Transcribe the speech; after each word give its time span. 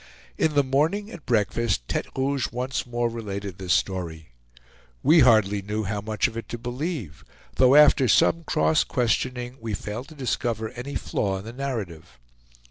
In 0.35 0.55
the 0.55 0.63
morning 0.63 1.11
at 1.11 1.27
breakfast, 1.27 1.87
Tete 1.87 2.07
Rouge 2.17 2.47
once 2.51 2.87
more 2.87 3.07
related 3.07 3.59
this 3.59 3.73
story. 3.73 4.29
We 5.03 5.19
hardly 5.19 5.61
knew 5.61 5.83
how 5.83 6.01
much 6.01 6.27
of 6.27 6.35
it 6.35 6.49
to 6.49 6.57
believe, 6.57 7.23
though 7.57 7.75
after 7.75 8.07
some 8.07 8.43
cross 8.43 8.83
questioning 8.83 9.57
we 9.59 9.75
failed 9.75 10.07
to 10.07 10.15
discover 10.15 10.69
any 10.69 10.95
flaw 10.95 11.37
in 11.37 11.45
the 11.45 11.53
narrative. 11.53 12.17